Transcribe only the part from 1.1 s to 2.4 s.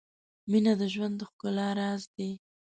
د ښکلا راز دی.